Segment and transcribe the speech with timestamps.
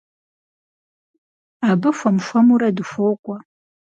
[1.69, 3.37] Абы хуэм-хуэмурэ дыхуокӏуэ.